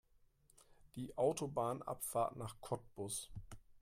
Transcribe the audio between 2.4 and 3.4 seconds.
Cottbus